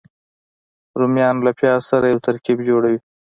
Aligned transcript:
رومیان 0.99 1.35
له 1.45 1.51
پیاز 1.59 1.81
سره 1.91 2.05
یو 2.13 2.19
ترکیب 2.27 2.57
جوړوي 2.67 2.99